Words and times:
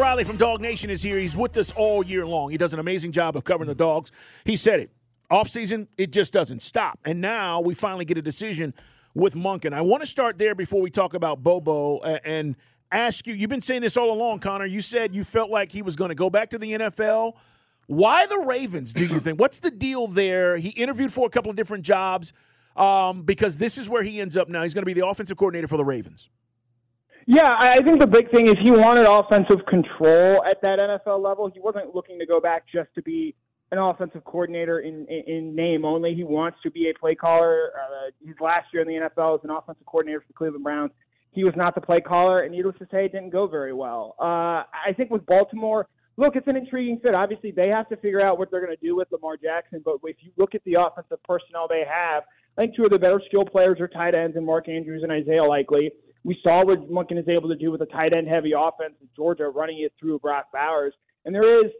O'Reilly 0.00 0.24
from 0.24 0.38
DawgNation 0.38 0.88
is 0.88 1.02
here. 1.02 1.18
He's 1.18 1.36
with 1.36 1.54
us 1.58 1.72
all 1.72 2.02
year 2.02 2.26
long. 2.26 2.50
He 2.50 2.56
does 2.56 2.72
an 2.72 2.80
amazing 2.80 3.12
job 3.12 3.36
of 3.36 3.44
covering 3.44 3.68
the 3.68 3.74
dogs. 3.74 4.10
He 4.46 4.56
said 4.56 4.80
it. 4.80 4.90
Off 5.30 5.50
season, 5.50 5.88
it 5.98 6.10
just 6.10 6.32
doesn't 6.32 6.62
stop. 6.62 6.98
And 7.04 7.20
now 7.20 7.60
we 7.60 7.74
finally 7.74 8.06
get 8.06 8.16
a 8.16 8.22
decision 8.22 8.72
with 9.14 9.34
Monken. 9.34 9.74
I 9.74 9.82
want 9.82 10.02
to 10.02 10.06
start 10.06 10.38
there 10.38 10.54
before 10.54 10.80
we 10.80 10.90
talk 10.90 11.12
about 11.12 11.42
Bobo 11.42 12.00
and 12.00 12.56
ask 12.90 13.26
you. 13.26 13.34
You've 13.34 13.50
been 13.50 13.60
saying 13.60 13.82
this 13.82 13.98
all 13.98 14.10
along, 14.10 14.38
Connor. 14.38 14.64
You 14.64 14.80
said 14.80 15.14
you 15.14 15.22
felt 15.22 15.50
like 15.50 15.70
he 15.70 15.82
was 15.82 15.96
going 15.96 16.08
to 16.08 16.14
go 16.14 16.30
back 16.30 16.48
to 16.50 16.58
the 16.58 16.72
NFL. 16.72 17.34
Why 17.86 18.24
the 18.24 18.38
Ravens? 18.38 18.94
Do 18.94 19.04
you 19.04 19.20
think? 19.20 19.38
What's 19.38 19.60
the 19.60 19.70
deal 19.70 20.06
there? 20.06 20.56
He 20.56 20.70
interviewed 20.70 21.12
for 21.12 21.26
a 21.26 21.30
couple 21.30 21.50
of 21.50 21.58
different 21.58 21.84
jobs 21.84 22.32
um, 22.74 23.24
because 23.24 23.58
this 23.58 23.76
is 23.76 23.90
where 23.90 24.02
he 24.02 24.18
ends 24.18 24.34
up 24.34 24.48
now. 24.48 24.62
He's 24.62 24.72
going 24.72 24.80
to 24.80 24.86
be 24.86 24.98
the 24.98 25.06
offensive 25.06 25.36
coordinator 25.36 25.66
for 25.66 25.76
the 25.76 25.84
Ravens. 25.84 26.30
Yeah, 27.30 27.54
I 27.56 27.76
think 27.84 28.00
the 28.00 28.08
big 28.08 28.28
thing 28.32 28.48
is 28.48 28.58
he 28.60 28.72
wanted 28.72 29.06
offensive 29.06 29.64
control 29.66 30.42
at 30.42 30.60
that 30.62 30.80
NFL 30.80 31.22
level. 31.22 31.48
He 31.48 31.60
wasn't 31.60 31.94
looking 31.94 32.18
to 32.18 32.26
go 32.26 32.40
back 32.40 32.64
just 32.66 32.88
to 32.96 33.02
be 33.02 33.36
an 33.70 33.78
offensive 33.78 34.24
coordinator 34.24 34.80
in, 34.80 35.06
in, 35.08 35.22
in 35.28 35.54
name 35.54 35.84
only. 35.84 36.12
He 36.12 36.24
wants 36.24 36.58
to 36.64 36.72
be 36.72 36.90
a 36.90 36.98
play 36.98 37.14
caller. 37.14 37.70
Uh, 37.78 38.10
his 38.26 38.34
last 38.40 38.66
year 38.72 38.82
in 38.82 38.88
the 38.88 39.08
NFL 39.08 39.38
as 39.38 39.44
an 39.44 39.50
offensive 39.50 39.86
coordinator 39.86 40.18
for 40.22 40.26
the 40.26 40.32
Cleveland 40.32 40.64
Browns. 40.64 40.90
He 41.30 41.44
was 41.44 41.54
not 41.56 41.76
the 41.76 41.80
play 41.80 42.00
caller, 42.00 42.40
and 42.40 42.50
needless 42.50 42.74
to 42.80 42.88
say, 42.90 43.04
it 43.04 43.12
didn't 43.12 43.30
go 43.30 43.46
very 43.46 43.72
well. 43.72 44.16
Uh, 44.18 44.66
I 44.74 44.92
think 44.96 45.12
with 45.12 45.24
Baltimore, 45.24 45.86
look, 46.16 46.34
it's 46.34 46.48
an 46.48 46.56
intriguing 46.56 46.98
fit. 47.00 47.14
Obviously, 47.14 47.52
they 47.52 47.68
have 47.68 47.88
to 47.90 47.96
figure 47.98 48.20
out 48.20 48.40
what 48.40 48.50
they're 48.50 48.66
going 48.66 48.76
to 48.76 48.84
do 48.84 48.96
with 48.96 49.06
Lamar 49.12 49.36
Jackson, 49.36 49.82
but 49.84 49.98
if 50.02 50.16
you 50.18 50.32
look 50.36 50.56
at 50.56 50.64
the 50.64 50.74
offensive 50.74 51.22
personnel 51.22 51.68
they 51.68 51.84
have, 51.88 52.24
I 52.58 52.62
think 52.62 52.74
two 52.74 52.86
of 52.86 52.90
the 52.90 52.98
better 52.98 53.22
skill 53.28 53.44
players 53.44 53.78
are 53.78 53.86
tight 53.86 54.16
ends 54.16 54.36
and 54.36 54.44
Mark 54.44 54.68
Andrews 54.68 55.04
and 55.04 55.12
Isaiah 55.12 55.44
Likely. 55.44 55.92
We 56.24 56.38
saw 56.42 56.64
what 56.64 56.90
Monken 56.90 57.18
is 57.18 57.28
able 57.28 57.48
to 57.48 57.56
do 57.56 57.70
with 57.70 57.80
a 57.80 57.86
tight 57.86 58.12
end 58.12 58.28
heavy 58.28 58.52
offense 58.52 58.94
in 59.00 59.08
Georgia, 59.16 59.48
running 59.48 59.80
it 59.80 59.92
through 59.98 60.18
Brock 60.18 60.46
Bowers. 60.52 60.94
And 61.24 61.34
there 61.34 61.64
is 61.64 61.70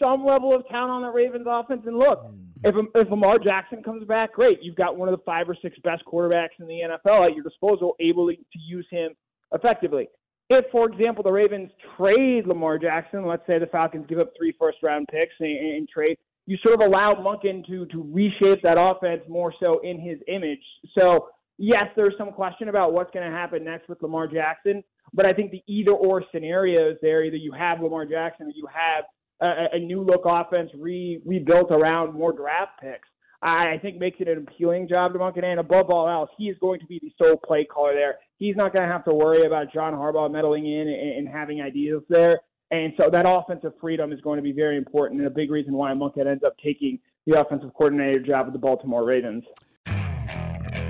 some 0.00 0.24
level 0.24 0.54
of 0.54 0.66
talent 0.68 0.90
on 0.90 1.02
the 1.02 1.10
Ravens 1.10 1.46
offense. 1.48 1.82
And 1.86 1.96
look, 1.96 2.20
hmm. 2.26 2.36
if 2.64 2.74
if 2.94 3.10
Lamar 3.10 3.38
Jackson 3.38 3.82
comes 3.82 4.06
back, 4.06 4.34
great. 4.34 4.58
You've 4.62 4.76
got 4.76 4.96
one 4.96 5.08
of 5.08 5.16
the 5.16 5.24
five 5.24 5.48
or 5.48 5.56
six 5.60 5.78
best 5.82 6.04
quarterbacks 6.04 6.58
in 6.60 6.66
the 6.66 6.80
NFL 6.80 7.28
at 7.28 7.34
your 7.34 7.44
disposal, 7.44 7.96
able 8.00 8.28
to 8.28 8.36
use 8.52 8.86
him 8.90 9.12
effectively. 9.52 10.08
If, 10.48 10.66
for 10.70 10.88
example, 10.88 11.24
the 11.24 11.32
Ravens 11.32 11.70
trade 11.96 12.46
Lamar 12.46 12.78
Jackson, 12.78 13.26
let's 13.26 13.44
say 13.46 13.58
the 13.58 13.66
Falcons 13.66 14.06
give 14.08 14.20
up 14.20 14.32
three 14.36 14.54
first 14.58 14.78
round 14.82 15.08
picks 15.10 15.34
and, 15.40 15.48
and 15.50 15.88
trade, 15.88 16.16
you 16.46 16.56
sort 16.62 16.74
of 16.74 16.80
allow 16.80 17.14
Monken 17.14 17.66
to 17.66 17.86
to 17.86 18.08
reshape 18.12 18.62
that 18.62 18.78
offense 18.78 19.22
more 19.28 19.52
so 19.58 19.80
in 19.80 19.98
his 20.00 20.18
image. 20.28 20.62
So 20.94 21.28
yes, 21.58 21.86
there's 21.96 22.14
some 22.18 22.32
question 22.32 22.68
about 22.68 22.92
what's 22.92 23.10
going 23.12 23.28
to 23.28 23.36
happen 23.36 23.64
next 23.64 23.88
with 23.88 24.02
Lamar 24.02 24.26
Jackson, 24.26 24.82
but 25.12 25.26
I 25.26 25.32
think 25.32 25.50
the 25.50 25.62
either 25.66 25.92
or 25.92 26.24
scenarios 26.32 26.96
there, 27.02 27.24
either 27.24 27.36
you 27.36 27.52
have 27.52 27.80
Lamar 27.80 28.04
Jackson 28.04 28.46
or 28.46 28.52
you 28.54 28.66
have 28.66 29.04
a, 29.40 29.76
a 29.76 29.78
new 29.78 30.02
look 30.02 30.22
offense 30.24 30.70
re, 30.78 31.20
rebuilt 31.24 31.70
around 31.70 32.14
more 32.14 32.32
draft 32.32 32.80
picks. 32.80 33.08
I 33.42 33.78
think 33.82 33.98
makes 33.98 34.16
it 34.20 34.28
an 34.28 34.38
appealing 34.38 34.88
job 34.88 35.12
to 35.12 35.18
Monken, 35.18 35.44
and 35.44 35.60
above 35.60 35.90
all 35.90 36.08
else, 36.08 36.30
he 36.38 36.44
is 36.44 36.56
going 36.58 36.80
to 36.80 36.86
be 36.86 36.98
the 37.00 37.12
sole 37.18 37.36
play 37.36 37.64
caller 37.64 37.94
there. 37.94 38.16
He's 38.38 38.56
not 38.56 38.72
going 38.72 38.86
to 38.86 38.92
have 38.92 39.04
to 39.04 39.14
worry 39.14 39.46
about 39.46 39.72
John 39.72 39.92
Harbaugh 39.92 40.32
meddling 40.32 40.66
in 40.66 40.88
and, 40.88 41.18
and 41.18 41.28
having 41.28 41.60
ideas 41.60 42.02
there. 42.08 42.40
And 42.70 42.92
so 42.96 43.10
that 43.12 43.24
offensive 43.28 43.72
freedom 43.80 44.12
is 44.12 44.20
going 44.22 44.38
to 44.38 44.42
be 44.42 44.52
very 44.52 44.76
important 44.76 45.20
and 45.20 45.26
a 45.26 45.30
big 45.30 45.50
reason 45.50 45.74
why 45.74 45.92
Monken 45.92 46.26
ends 46.26 46.42
up 46.44 46.56
taking 46.62 46.98
the 47.26 47.38
offensive 47.38 47.72
coordinator 47.74 48.20
job 48.20 48.46
with 48.46 48.54
the 48.54 48.58
Baltimore 48.58 49.04
Ravens. 49.04 49.44